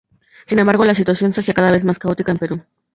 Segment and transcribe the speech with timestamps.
[0.47, 2.63] Sin embargo, la situación se hacía cada más caótica en Perú.